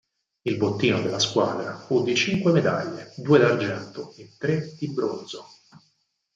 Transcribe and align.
Il 0.45 0.57
bottino 0.57 0.99
della 0.99 1.19
squadra 1.19 1.77
fu 1.77 2.01
di 2.01 2.15
cinque 2.15 2.51
medaglie: 2.51 3.13
due 3.17 3.37
d'argento 3.37 4.11
e 4.17 4.33
tre 4.35 4.73
di 4.79 4.91
bronzo. 4.91 5.45